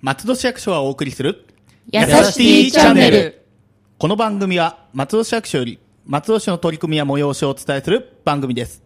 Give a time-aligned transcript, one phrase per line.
[0.00, 1.46] 松戸市役所はお送りする
[1.90, 3.42] やさしティチャンネル。
[3.98, 8.84] この番組は松戸市役所より松戸市の取り組みや催しをお伝えする番組です。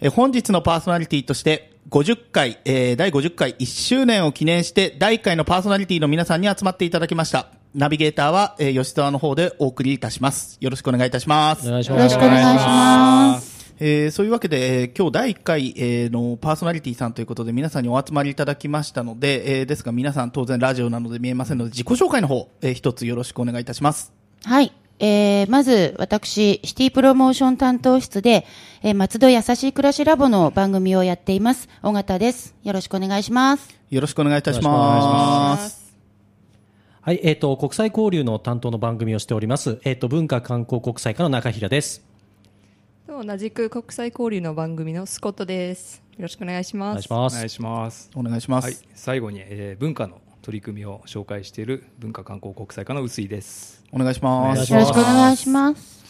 [0.00, 7.48] えー本日のパーソナリティとして50回、えー第50回1周年を記念して第1回のパーソナリティの皆さんに集まっていただきました。
[7.74, 10.56] ナビゲーターは、えー吉沢の方でお送りいたします。
[10.60, 11.66] よろしくお願いいたします。
[11.66, 13.45] よろしくお願いします。
[13.78, 24.12] えーそういうわけで、えー今日第1回、えーのパーソナリティさんということで皆さんにお集まりいただきましたので、えーですが皆さん当然ラジオなので見えませんので自己紹介の方、えー一つよろしくお願いいたします。
[24.44, 24.72] はい。
[24.98, 28.46] えー、まず、私、シティプロモーション担当室で、
[28.82, 31.68] えー、松戸やさしい暮らしラボの番組をやっています。
[31.82, 32.54] 尾形です。
[32.64, 33.78] よろしくお願いします。
[33.90, 34.70] よろしくお願いいたしま。
[34.70, 35.94] ます
[37.02, 39.80] はい、えっ、と、国際交流の担当の番組をしております。
[39.84, 42.02] えっ、と、文化観光国際課の中平です。
[43.06, 46.02] と同じく国際交流の番組のスコットです。
[46.16, 46.94] よろしくお願いしおます。
[46.94, 47.34] 願いします。
[47.34, 48.10] お願いします。
[48.16, 48.64] お願いします。
[48.64, 53.84] はい、最後に、えー文化の取り組みを紹介している文化観光国際課の臼井です。
[53.92, 54.72] お願いします。
[54.72, 56.04] よろしくお願いします。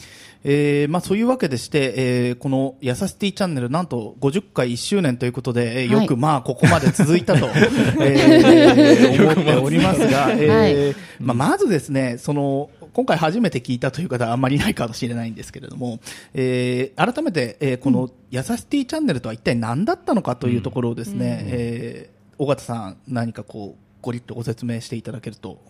[0.45, 7.47] えーまあそういうわけでして、えーこのやさしティチャンネルなんと50回1周年ということで、えーはいよくまあここまで続いたと、
[8.01, 16.01] えー思っておりますが、えーまあまずですね、その、今回初めて聞いたという方はあんまりいないかもしれないんですけれども、
[16.33, 25.61] えー改めて、えーこのやさしティチャンネルとは一体何だったのかというところをですね、えー尾形さん何かこう、ごりっとご説明していただけると。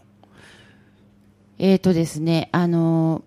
[1.59, 3.25] えーとですね、あの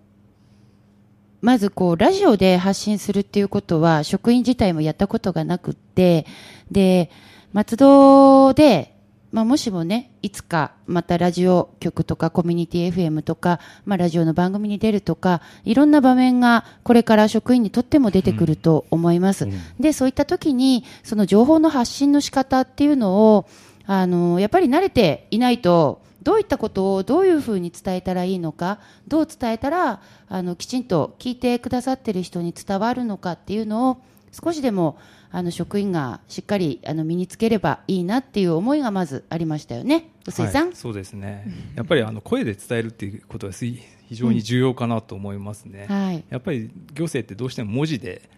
[1.42, 6.24] ーまずこう、ラジオで発信するっていうことは、職員自体もやったことがなくって、
[6.70, 7.10] で、
[7.52, 8.94] 松戸で、
[9.32, 19.46] まあ、もしもね、いつかまたラジオ局とかコミュニティ FM とか、まあ、ラジオの番組に出るとか、いろんな場面がこれから職員にとっても出てくると思います。
[19.78, 23.46] で、そういった時に、その情報の発信の仕方っていうのを、
[23.86, 34.02] あの、やっぱり慣れていないと、どういったことをどういうふうに伝えたらいいのか、どう伝えたら、あの、きちんと聞いてくださってる人に伝わるのかっていうのを、
[34.32, 34.98] 少しでも、
[35.32, 40.10] あの、職員がしっかり、あの、身につければいいなっていう思いがまずありましたよね。
[40.26, 40.66] 臼井さん？
[40.66, 41.46] はいそうですね。
[41.76, 45.86] やっぱりあの声で伝えるっていうことはすい非常に重要かなと思いますね。
[45.88, 46.24] はい。
[46.30, 48.28] やっぱり行政ってどうしても文字で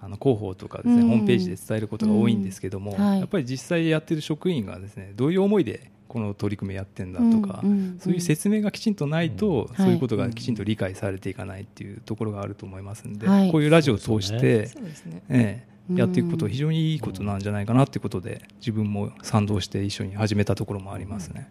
[0.00, 15.22] あの広報とかですね、うんホームページで伝えることが多いんですけども、うんはいやっぱり実際やってる職員がですねどういう思いでこの取り組みやってんだとか、うんうんそういう説明がきちんとないと、んそういうことがきちんと理解されていかないっていうところがあると思いますんで、はいこういうラジオを通して、そうですね。
[15.28, 21.48] ええうんやっていくことは非常にいいことなんじゃないかなっていうことで自分も賛同して一緒に始めたところもありますね。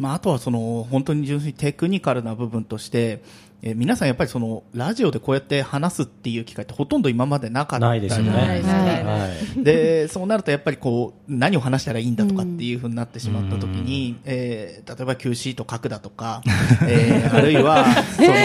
[0.00, 3.22] まあ、あとはその本当に純粋にテクニカルな部分として、
[3.62, 8.30] えー皆さんやっぱりそのラジオでこうやって話すっていう機会ってほとんど今までなかったないですよね。
[8.32, 9.28] は
[9.58, 9.62] い。
[9.62, 16.42] でそうなるとやっぱりこう何を話したらいいんだとかっていうふうになってしまった時に、えー例えば Q シート書くだとか、
[16.88, 17.84] えー あるいは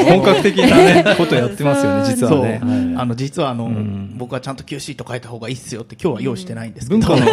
[0.09, 2.59] 本格的な、ね、ことやってますよね、 実はね。
[2.61, 2.99] そう。
[2.99, 4.15] あの実はあの、ん。
[4.17, 7.31] 僕はちゃんと Q シート書いた方がいいっすよって今日は用意してないんですけど、文化の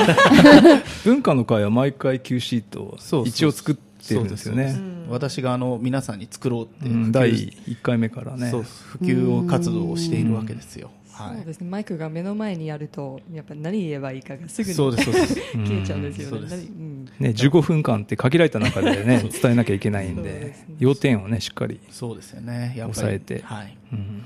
[1.05, 4.77] 文化の会は毎回 Q シートを一応作ってるんですよね。
[5.09, 8.51] 私があの皆さんに作ろうって、うん第1回目からね。
[8.51, 10.91] 普及活動をしているわけですよ。
[11.13, 11.69] はいそうですね。
[11.69, 16.49] マイクが目の前にあると、やっぱり何言えばいいかがすぐにそうですそうです消えちゃうんですよね。
[16.49, 21.81] そうんね、15分間って限られた中でね、伝えなきゃいけないんでね、要点をね、しっかり。
[21.91, 22.75] そうですよね。
[22.77, 23.77] やっぱり抑えてはい。
[23.93, 24.23] うん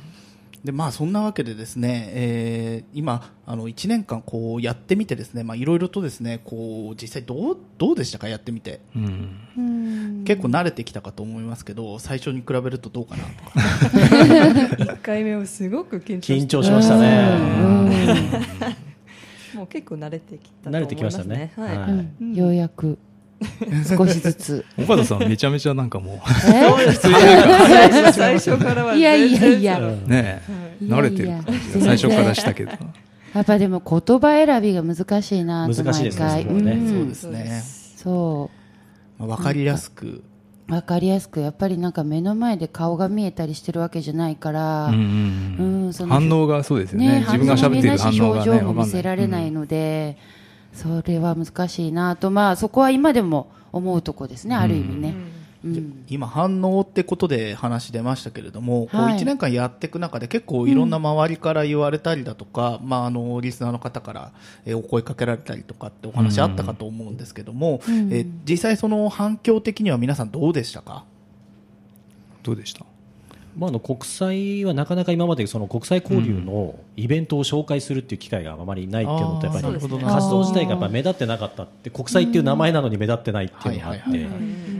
[0.66, 8.80] で、まあそんなわけでですね、えー今、あの、1年間こうやってみてですね、まあいろいろとですね、こう、実際どう、どうでしたかやってみて？
[8.94, 13.50] うんうん結構慣れてきたかと思いますけど、最初に比べるとどうかなとか。
[14.94, 18.76] 1回目はすごく緊張して緊張しましたね。
[19.54, 20.78] もう結構慣れてきたと思いますね。
[20.78, 21.78] 慣れてきましたねはい。
[21.78, 21.90] はい
[22.20, 22.98] うんようやく、
[23.86, 24.64] 少しずつ。
[24.78, 26.92] 岡田さんめちゃめちゃなんかもえ？
[26.92, 29.78] 最最初からはいやいやいや。
[30.06, 30.42] ね、
[30.82, 31.84] 慣れてる感じが。
[31.84, 32.72] 最初からしたけど。
[33.34, 36.88] やっぱでも言葉選びが難しいなと難しいですね毎回。
[36.88, 37.62] そうですね。
[37.96, 38.50] そ
[39.18, 40.22] まあ、わかりやすく。
[40.68, 40.72] う。
[40.72, 45.84] わかりやすく、やっぱりなんか目の前で顔が見えたりしてるわけじゃないから、うんうんうん。
[45.84, 47.20] うんその反応がそうですよね。
[47.26, 50.16] 自分が喋ってる反応がね、表情も見せられないので、
[50.76, 55.14] それは難しいなと、まあそこは今でも思うとこですね、ある意味ね。
[55.64, 56.04] うん。
[56.08, 64.32] 今反応ってことで話出ましたけれども、こうはい1年間やっていく中で結構いろんな周りから言われたりだとか、まああのリスナーの方から
[64.64, 68.12] えーお声かけられたりとかってお話あったかと思うんですけども、うん。
[68.12, 71.04] えー実際その反響的には皆さんどうでしたか？
[72.42, 72.84] どうでした？
[73.56, 84.26] まあ、あの国際はなかなか今までその国際交流のイベントを紹介するっていう機会があまりないっていうのとやっぱり活動自体がやっぱ目立ってなかったって国際っていう名前なのに目立ってないっていうのがあって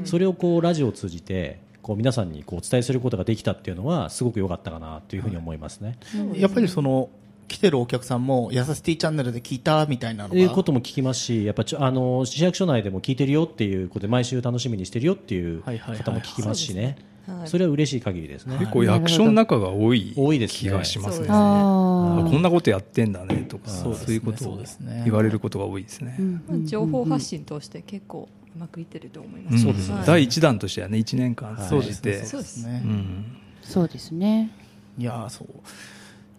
[0.04, 5.96] それをこうラジオを通じてこう皆さんにこうお伝えすることができたっていうのはすごく良かったかなというふうに思いますね。
[6.34, 7.08] やっぱりその
[7.48, 10.36] 来てるお客さんも「やさしティチャンネルで聞いた」みたいなのが。
[10.40, 16.96] いうことも聞きますし、やっぱちょあの市役所内でも聞いてるよっていうことで毎週楽しみにしてるよっていう方も聞きますしね。
[17.26, 17.48] はい。
[17.48, 18.56] それは嬉しい限りですね。
[18.58, 20.70] 結構役所の中が多い多いですね。
[20.70, 21.26] 気がしますね。
[21.26, 21.36] すね。
[21.36, 25.02] ああこんなことやってんだねとか、そうそういうことをそうですね。
[25.04, 26.16] 言われることが多いですね。
[26.48, 29.56] まあ情報発信として結構うまくいってると思います。
[29.56, 29.58] ん。
[29.60, 29.96] そうですね。
[29.96, 30.06] はい。
[30.06, 32.12] 第一弾としてはね、1年間そうですね。
[32.12, 32.82] 続いて、そうですね。
[32.84, 33.24] うん。
[33.62, 34.50] そうですね。
[34.98, 35.48] いやーそう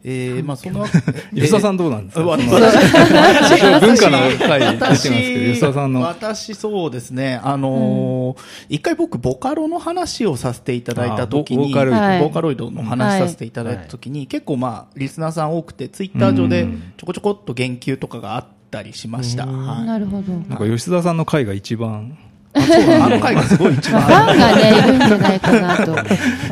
[0.04, 0.86] えー、まあその
[1.36, 2.22] 吉田さんどうなんですか？
[2.22, 5.16] えわその今日 文化の会出てますけど、
[5.54, 6.02] 吉田さんの。
[6.02, 12.20] 私そうですね、あのー一回僕、ボカロの話をさせていただいたときに、あボボーカロイドはい。
[12.20, 16.68] ボーカロイドの話させていただいたときに、結構まあ、リスナーさん多くて、ツイッター上で
[16.98, 19.46] ちょこちょこっと言及とかがあったりしました。
[19.46, 19.86] はい。
[19.86, 20.34] なるほど。
[20.34, 22.18] なんか吉田さんの会が一番、
[22.54, 25.96] あそうあの回がすごい一番ファンがね、いるんじゃないかなと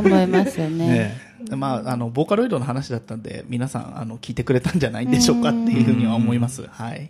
[0.02, 0.88] 思いますよね。
[0.88, 1.18] ね、
[1.52, 6.66] まあ、あの、ボーカロイドの話だったんで、皆さん、あの、聞いてくれたんじゃないんでしょうかっていうふうには思います。
[6.68, 7.10] はい。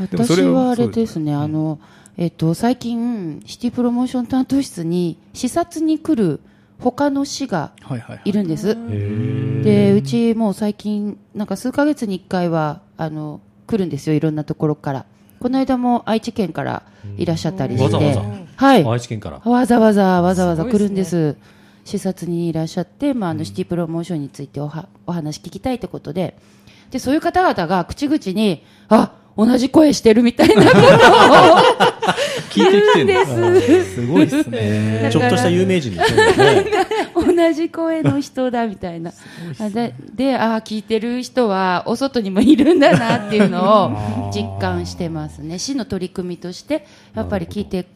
[0.00, 1.80] 私はあれですね、あの、
[2.16, 6.40] えっと、最近、シティプロモーション担当室に視察に来る
[6.80, 8.28] 他の市がはいはい、はい。
[8.28, 8.76] いるんです。
[9.62, 15.04] で、うちもう最近、なんか数ヶ月に1回は、あの、来るんですよ、いろんなところから。
[15.40, 16.82] この間も愛知県から
[17.16, 17.84] いらっしゃったりして。
[17.84, 18.22] わざわざ
[18.56, 18.84] はい。
[18.84, 19.38] 愛知県から。
[19.50, 21.36] わざわざわざわざ来るんです。
[21.88, 26.36] 視察にいらっしゃって、まあ、あのシティプロモーションについておはお話聞きたいってことで、
[26.90, 30.82] で、そういう方々が口々に、あ、同じ声してるみたいなことを
[32.52, 33.06] 聞いてきてるん
[33.54, 33.94] です。
[33.94, 35.08] すごいですね。
[35.10, 36.66] ちょっとした有名人ですよね。
[37.14, 39.12] 同じ声の人だみたいな。
[39.58, 43.92] あで、で、ああ、聞いてる人はお外にもいるんだなっていうのを
[44.34, 45.58] 実感してますね。
[45.58, 47.86] 市の取り組みとして、やっぱり聞いて、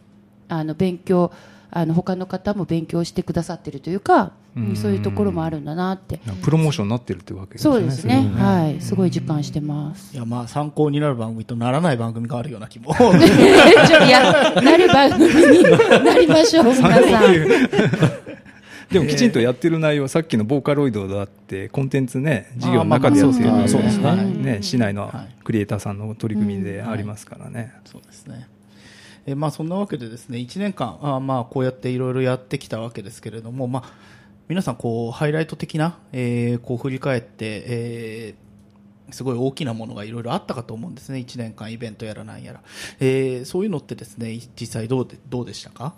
[0.49, 1.31] あの、勉強、
[1.75, 6.21] あの、他の方も勉強してくださってるというか、うんそういうところもあるんだなって。
[6.43, 7.75] プロモーションになってるってわけですね。
[7.75, 8.29] そうですね。
[8.31, 8.81] それははい。
[8.83, 10.15] すごい実感してます。
[10.15, 12.93] いや、まあ、参考になる番組とならない番組があるような気も。
[13.01, 15.63] いや、なる番組に
[16.05, 17.35] なりましょう、 皆さん。
[18.91, 27.73] でもきちんとやってる内容はさっきのボーカロイドだってコンテンツね授業の中でやってるそうですねね市内のはいクリエイターさんの取り組みでありますからね。
[27.85, 28.47] そうですね。
[29.27, 33.93] えまあそんなわけでですね、1年間、あまあこうやっていろいろやってきたわけですけれども、まあ
[34.49, 38.43] 皆さんこうハイライト的な、えーこう振り返って、えー
[39.13, 41.19] すごい大きなものがいろいろあったかと思うんですね。
[41.19, 42.61] 1年間イベントやらなんやら。
[42.99, 45.95] えーそういうのってですね、実際どうで、どうでしたか？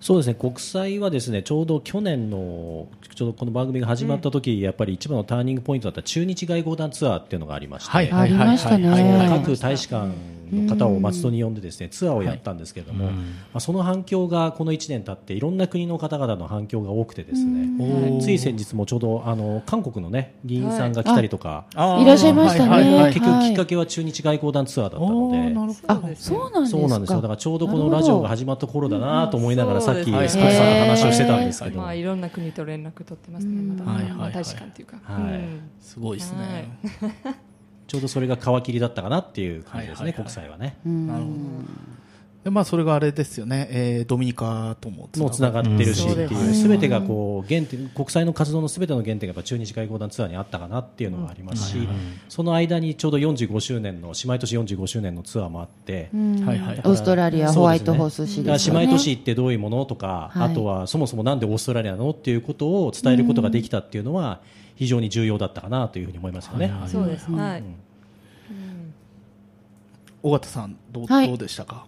[0.00, 0.34] そうですね。
[0.34, 8.10] 国際はですねちょうど去年のちょうどこの番組が始まった時、やっぱり一番のターニングポイントだった中日外交団ツアーっていうのがありまして、はい。
[8.10, 8.32] はい。
[8.32, 8.56] はい。
[8.56, 9.40] はい。
[9.40, 10.12] 各大使館
[10.52, 13.12] の方を松戸に呼んでですねツアーをやったんですけれども、ま
[13.54, 22.04] あ、その反響がこの1年経っていろんな国の方々の反響が多くてですねつい先日もちょうどあの韓国の、ね、議員さんが来たりとか、い。
[22.04, 25.38] らっしゃいましたねはいはいはい結局きっかけは中日外交団ツアーだったので。
[25.86, 26.78] あ、そうなんですか。
[26.78, 27.20] そうなんですよ。
[27.20, 33.62] だからちょうどこのラジオが始まった頃だなと思いながらさっきスコうんットさんの話をしてたんですけど、まあいろんな国と連絡取ってますね。
[33.62, 34.18] まだはいはいはい。
[34.18, 34.98] まあ大使館というか。
[35.02, 35.22] はい。
[35.22, 35.70] うん。
[35.80, 36.78] すごいですね。
[37.88, 40.76] ちょうどそれが皮切りだったかなっていう感じですね、はいはいはい国際はね。
[40.84, 41.36] なるほど。
[42.48, 46.08] でまあそれがあれですよね、えードミニカともつながってるし。
[46.08, 46.68] っていう、すす。
[46.68, 51.86] べてがこう原点、国際の活動のすべての原点がやっぱ中日外交団ツアーにあったかなっていうのがありますし、
[52.28, 58.80] その間にちょうど45周年の、姉妹都市45周年のツアーもあって、はいはいオーストラリア、ホワイトホース市ですよね。
[58.80, 60.50] 姉妹都市ってどういうものとか、はい。
[60.52, 64.40] あとはそもそもなんでオーストラリアなのっていうことを伝えることができたっていうのは、
[64.76, 66.72] 非常に重要だったかなというふうに思いますよね。
[66.86, 67.30] そうです。
[67.30, 67.64] はい。
[70.22, 71.28] 尾形さんどう,、はい。
[71.28, 71.84] どうでしたか？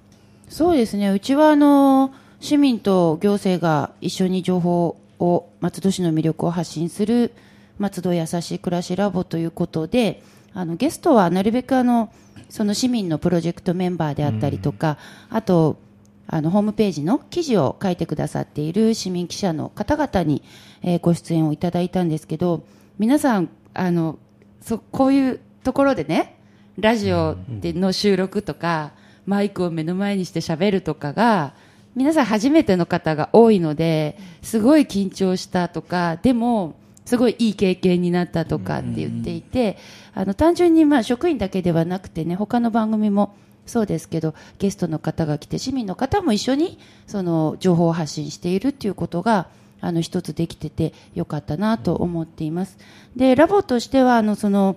[0.50, 1.10] そうですね。
[1.10, 7.32] うちはあの市民と行政が一緒に情報を松戸市の魅力を発信する
[7.78, 12.12] 松戸やさしい暮らしラボということで、あのゲストはなるべくあの
[12.48, 14.98] その市民のプロジェクトメンバーであったりとか、
[15.30, 15.78] あと
[16.26, 20.42] あのホームページの記事を書いてくださっている市民記者の方々に、
[20.82, 22.64] えーご出演をいただいたんですけど、
[22.98, 24.18] 皆さんあの
[24.60, 26.40] そこういうところでね、
[26.76, 28.98] ラジオでの収録とか、
[29.30, 31.54] マイクを目の前にして喋るとかが、
[31.94, 39.78] 皆さん初めての方が多いので、すごい緊張したとか、でも、すごいいい経験になったとかって言っていて、
[40.14, 49.46] あの、単純にまあ職員だけではなくてね、他の番組もそうですけど、ゲストの方が来て、市民の方も一緒に、その、情報を発信しているっていうことが、
[49.80, 52.76] あの一つできててよかったなと思っています。
[53.16, 54.76] で、ラボとしてはあのその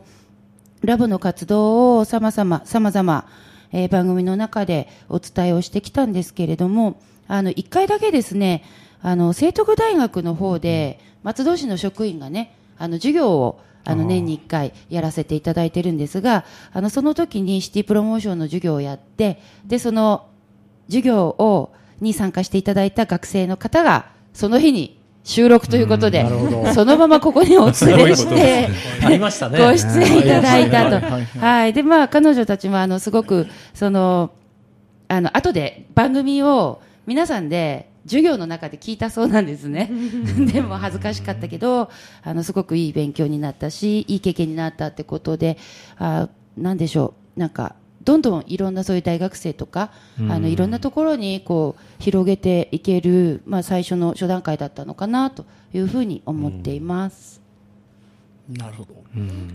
[0.82, 3.26] ラボの活動を様々、様々、
[3.74, 8.64] えー番組の中でお伝えをしてきたんですけれども、あの、一回だけですね、
[9.02, 20.28] あの、聖徳大学の方で、松戸市の職員がね、あの、授業を、あの、年に一回やらせていただいてるんですが、あの、その時にシティプロモーションの授業をやって、で、その、
[20.88, 26.26] 授業を、に参加していただいた学生の方が、その日に収録ということで、
[26.74, 28.68] そのままここにお連れして、
[29.04, 29.58] ありましたね。
[29.58, 31.40] ご出演いただいたと。
[31.40, 31.74] はい。
[31.74, 34.32] で、まあ、彼女たちも、あの、すごく、その、
[35.08, 39.90] あの、後で番組を皆さんで、授業の中で聞いたそうなんですね。
[40.52, 41.90] でも恥ずかしかったけど、
[42.24, 45.58] あの、すごくいい勉強になったし、いい経験になったってことで、
[45.98, 46.28] あ
[46.58, 49.92] なんでしょう、なんか、どんどんいろんなそういう大学生とか、
[50.30, 57.42] あの、いろんなところに、こう、広げていける、まあ、最初の初段階だったのかな、というふうに思っています。
[58.50, 59.04] なるほど。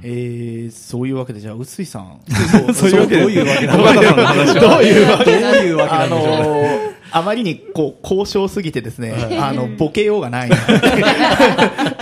[0.03, 2.21] えー、そういうわけで、じゃあ、臼井さん。
[2.73, 10.51] そういうわけでどういうわけなんどういうわけどういうわけなあのあまりにこう交渉すぎてですね、あのボケようがない。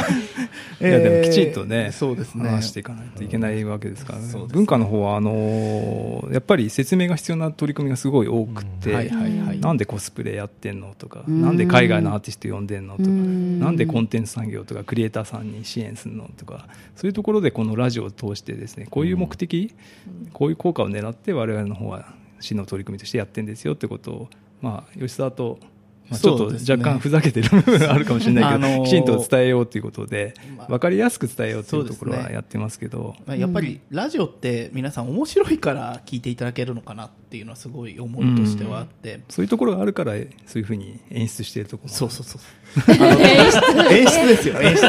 [0.80, 2.48] いやでもきちんとね、そうですね。
[2.48, 4.54] 話していかないといけないわけですからね、そうですね。
[4.54, 9.60] 文化の方はあのーやっぱり説明が必要な取り組みがすごい多くて、はいはいはい。
[9.60, 11.42] なんでコスプレやってんのとか、ん。
[11.42, 13.58] なんで海外のアーティスト呼んでんのとか、ん。
[13.60, 19.74] なんでコンテンツ産業とかクリエイターさんに支援するのとか、そういうところでこのラジオを通してですね、こういう目的、
[20.32, 24.28] こういう効果を狙って我々の方は市の取り組みとしてやってんですよってことを、
[24.60, 25.58] まあ、吉沢と、
[26.08, 40.12] まあ、ちょっと若干ふざけてる部分があるかもしれないけど、あのーきちんと伝えようということでまあ、分かりやすく伝えようというところはやってますけど、まあやっぱりラジオって皆さん面白いから聞いていただけるのかなっていうのはすごい思いとしてはあって、そういうところがあるから、
[40.46, 42.40] そういうふうに演出しているところもそうそうそう。
[43.92, 44.82] 演出ですよ、演出。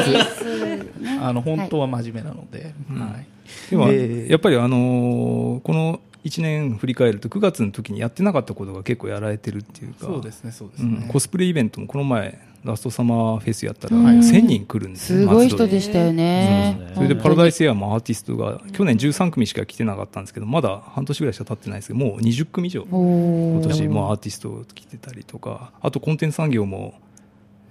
[1.20, 3.26] あの本当は真面目なので、はい。
[3.70, 10.06] でも、えーやっぱりあのーこの1年振り返ると9月の時にやってなかったことが結構やられてるっていうか。
[10.06, 11.00] そうですね、そうですうん。
[11.00, 11.08] ね。
[11.08, 16.92] コスプレイベントもこの前ラストサマーフェスやったらうん1000人来るんですよすごい人でしたよね。
[16.94, 25.72] それでパラダイススエアもアーティストが去年13組しか来てなかったんですけどまだ半年ぐらいしか経ってないですけどもう20組以上今今年もアーティスト来てたりとか。
[25.80, 26.94] あとコンテンツ産業も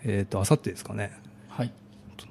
[0.04, 1.04] えっとあさってですかね。
[1.04, 1.12] はい。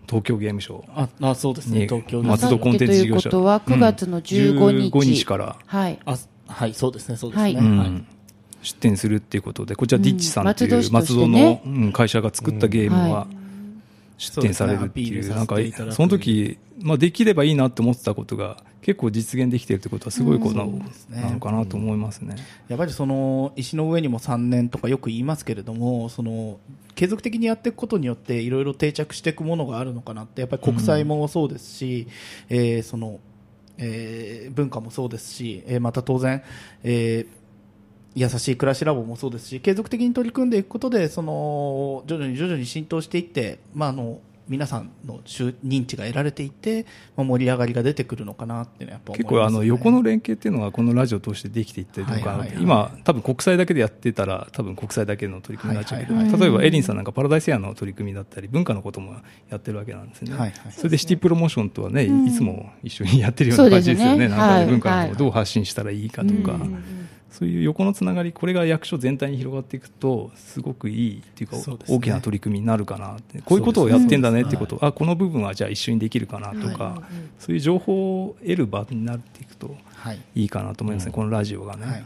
[0.06, 3.30] 東京ゲームショウあ、あそうですね、に東京松戸コンテンツ事業者。
[3.30, 4.90] ということは9月の15日。
[4.92, 5.56] 15日から。
[5.66, 5.98] はい。
[6.04, 6.16] あ、
[6.48, 7.42] はい、そうですね、そうですね。
[7.42, 7.54] はい。
[7.54, 7.78] うん。
[7.78, 8.04] はい。
[8.62, 13.26] 出展するっていうことで、こちらディッチさんっていううん松戸のうん会社が作ったゲームは
[14.18, 15.56] 出展されるっていう、なんか
[15.90, 22.36] その時、まあできればいいなと思ってたことが結構実現できてるってことはすごいことなのかなと思いますね。
[22.68, 26.58] やっぱりその石の上にも3年とかよく言いますけれどもその
[26.96, 32.08] 継続的にやっていくことによっていろいろ定着していくものがあるのかなってやっぱり国際もそうですし、
[32.48, 33.20] えーその
[33.78, 36.42] えー文化もそうですし、えーまた当然、
[36.82, 37.46] えー
[38.18, 46.84] 優しい暮らしラボもそうですし継続的に取り組んでいくことでその徐々に徐々に浸透していって、まあ、あの皆さんの周認知が得られていって、
[47.16, 52.62] まあ、盛り上がりが出てくるのかなっていうのはやっぱ思います、ね、結構あの横の連携っていうのがこのラジオを通してできていったりとか、はいはいはい。
[52.62, 56.40] 今多分国際だけでやってたら多分国際だけの取り組みになっちゃうけど、はいはいはい。
[56.40, 59.16] 例えばエリンさんなんかパラダイスエアの取り組みだったり文化のことも
[59.50, 60.52] やってるわけなんですね、はいはい。
[60.72, 64.18] それでシティプロモーションとはね、いつも一緒にやってるような感じですよね。
[64.18, 64.28] ね。
[64.28, 64.66] なんかはい。
[64.66, 66.58] 文化をどう発信したらいいかとか、
[67.30, 71.56] そういう横のつながりこれが役所全体に広がっていくとすごくいいっていうか
[71.88, 77.02] 大きな取り組みになるかなってこういうことをやってんだねってこと、あこの部分はじゃあ一緒にできるかなとか、
[77.38, 80.20] そういう情報を得る場になっていくとはい。
[80.34, 82.04] いいかなと思いますね、このラジオがね。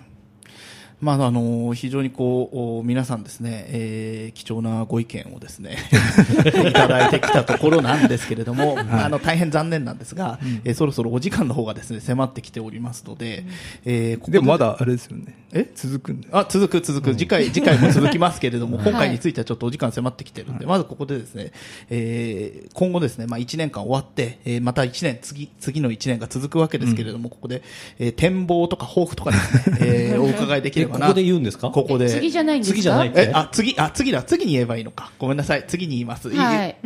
[1.03, 5.77] はいまあ、あの非常にこうお皆さんですね、えー貴重なご意見をですね
[6.69, 13.45] いただいてきたところなんですけれども、あの大変残念なんですが、えーそろそろお時間の方がですね迫ってきておりますので、
[13.85, 15.69] えーここでもまだあれですよねえ？
[15.75, 21.53] 続くんであ続く続く、次回次回も続きますけれども、 今回についてはちょっとお時間迫ってきてるんで、まずここでですね、
[21.91, 27.63] えー今後ですね、まあ1年間終わって、えーまた1年、次、次の1年が続くわけですけれども、ここで、
[27.99, 31.07] えー展望とか抱負とかですね、 えーお伺いできればな。
[31.07, 31.71] えここで言うんですか？
[31.71, 32.09] ここで。
[32.09, 32.75] 次じゃないんですか？
[32.77, 35.11] 次じゃないえ、あ、次、あ、次だ、次に言えばいいのか。
[35.19, 36.29] ごめんなさい、次に言います。
[36.29, 36.37] いい？
[36.37, 36.77] はい。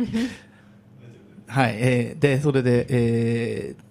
[1.47, 3.84] はい、えーで、それで、えー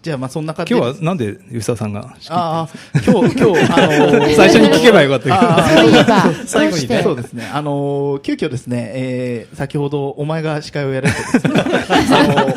[0.00, 0.80] じゃあまあそんな感じで。
[0.80, 2.68] 今日はなんで吉田さんが仕切ってああ、
[3.04, 5.82] 今日、今日、あのー 最初に聞けばよかったけど。
[5.82, 7.02] そういえば、最後にね。
[7.02, 7.50] そうですね。
[7.52, 11.62] あのー急遽ですね、えー先ほどお前が司会をやれとですね、
[12.10, 12.54] あの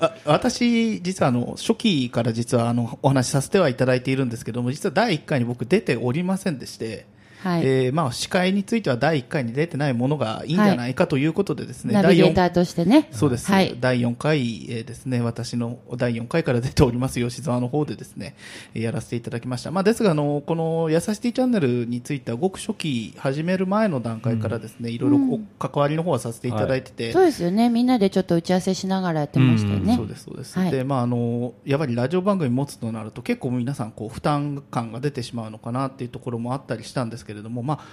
[0.00, 7.06] あ私、実はあの、初期から実はあの、お話しさせてはいただいているんですけども、実は第1回に僕出ておりませんでして、
[7.42, 13.08] はいえーまあ、司会については第1回に出てないものがいいんじゃないかということでですね、ナビゲーターとしてね。
[13.12, 13.76] そうです、はい。
[13.78, 18.36] 第4回、えーですね、私の第4回から出ております吉沢の方でですね、
[18.74, 19.70] えーやらせていただきました。
[19.70, 27.68] まあ、ですが、あの、このやさしティチャンネルについては、ごく初期始める前の段階からですね、いろいろお関わりの方はさせていただいてて、そうですよね。
[27.68, 29.96] みんなでちょっと打ち合わせしながらやってましたよね。
[29.96, 30.58] そうです、そうです。
[30.58, 37.84] はいで、まあ、あの、やっぱりラジオ番組持つとなると、結構皆さん、こう、負担感が出てしまうのかなっていうところもあったりしたんですけれども、まあ、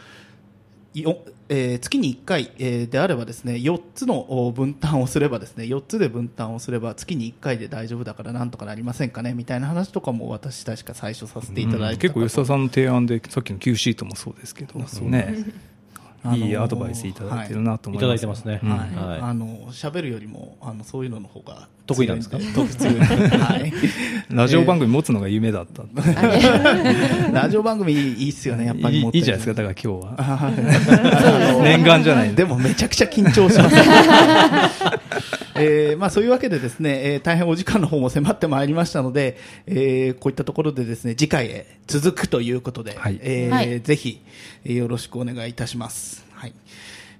[0.93, 1.17] よ
[1.49, 15.45] えー月に1回、えーであればですね4つのお分担をすればですね4つで分担をすれば月に1回で大丈夫だからなんとかなりませんかねみたいな話とかも私確か最初させていただいて、結構吉田さんの提案でさっきの Q シートもそうですけどね
[16.25, 18.59] あのーいいアドバイスいただいてるなと思いいただますいてますね。
[18.63, 18.69] うん。
[18.69, 18.79] はい
[19.11, 19.19] はい。
[19.21, 22.37] あの喋るよりもあのそういうのの方が得意なんですか？
[22.37, 22.99] 得意
[23.37, 23.73] はい。
[24.29, 25.83] ラジオ番組持つのが夢だった、
[27.33, 29.61] ラジオ番組いいいいっすよねやっぱりいい持っていいじゃないですか。
[29.61, 31.59] だから今日は。
[31.63, 33.75] 念願じゃないんでもめちゃくちゃ緊張します。
[35.55, 44.21] えーまあそういうわけでですね、えー大変お時間の方も迫ってまいりましたので、えーこういったところでですね、次回へ続くということで、はいえーはいぜひ、
[44.65, 46.25] えーよろしくお願いいたします。
[46.33, 46.53] はい。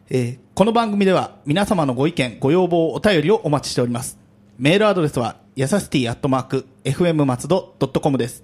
[0.09, 4.17] えーこの番組では皆様のご意見、ご要望、お便りをお待ちしております。
[4.59, 8.43] メールアドレスは、やさしティアットマーク、fm 松戸 .com です。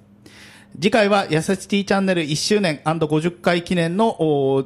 [0.73, 4.65] 次回は、やさしティチャンネル1周年 &50 回記念の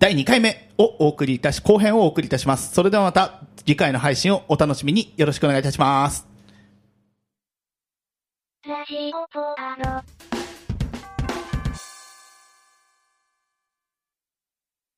[0.00, 2.72] 第2回目をお送りいたし、後編をお送りいたします。
[2.72, 6.26] それではまた次回の配信をお楽しみによろしくお願いいたします。
[8.66, 10.29] ラジオポアロ。